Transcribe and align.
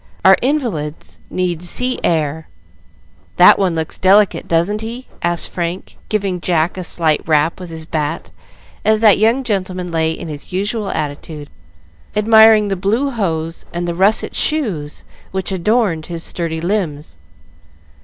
Our 0.25 0.35
invalids 0.41 1.19
need 1.29 1.61
sea 1.61 1.99
air. 2.03 2.47
That 3.37 3.59
one 3.59 3.75
looks 3.75 3.99
delicate, 3.99 4.47
doesn't 4.47 4.81
he?" 4.81 5.05
asked 5.21 5.49
Frank, 5.51 5.95
giving 6.09 6.41
Jack 6.41 6.75
a 6.75 6.83
slight 6.83 7.21
rap 7.27 7.59
with 7.59 7.69
his 7.69 7.85
bat 7.85 8.31
as 8.83 9.01
that 9.01 9.19
young 9.19 9.43
gentleman 9.43 9.91
lay 9.91 10.11
in 10.11 10.27
his 10.27 10.51
usual 10.51 10.89
attitude 10.89 11.51
admiring 12.15 12.69
the 12.69 12.75
blue 12.75 13.11
hose 13.11 13.67
and 13.71 13.87
russet 13.95 14.35
shoes 14.35 15.03
which 15.29 15.51
adorned 15.51 16.07
his 16.07 16.23
sturdy 16.23 16.61
limbs. 16.61 17.15